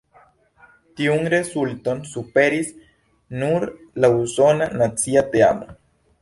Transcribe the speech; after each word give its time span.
Tiun 1.01 1.27
rezulton 1.33 2.01
superis 2.13 2.71
nur 3.43 3.67
la 4.05 4.11
usona 4.23 4.71
nacia 4.83 5.25
teamo. 5.37 5.71